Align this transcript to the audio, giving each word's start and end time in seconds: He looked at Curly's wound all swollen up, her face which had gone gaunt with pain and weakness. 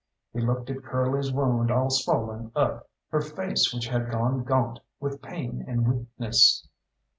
He 0.33 0.41
looked 0.41 0.71
at 0.71 0.81
Curly's 0.83 1.31
wound 1.31 1.69
all 1.69 1.91
swollen 1.91 2.51
up, 2.55 2.89
her 3.09 3.21
face 3.21 3.71
which 3.71 3.85
had 3.87 4.09
gone 4.09 4.43
gaunt 4.43 4.79
with 4.99 5.21
pain 5.21 5.63
and 5.67 5.87
weakness. 5.87 6.67